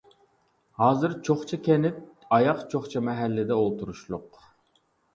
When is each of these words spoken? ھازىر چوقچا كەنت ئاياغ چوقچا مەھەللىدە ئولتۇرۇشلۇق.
ھازىر 0.79 1.13
چوقچا 1.27 1.59
كەنت 1.69 2.01
ئاياغ 2.39 2.65
چوقچا 2.75 3.07
مەھەللىدە 3.13 3.63
ئولتۇرۇشلۇق. 3.63 4.45